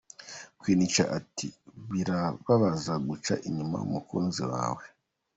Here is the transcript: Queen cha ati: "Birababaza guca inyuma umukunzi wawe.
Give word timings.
Queen 0.59 0.81
cha 0.93 1.03
ati: 1.17 1.47
"Birababaza 1.91 2.93
guca 3.07 3.33
inyuma 3.47 3.77
umukunzi 3.87 4.41
wawe. 4.51 4.83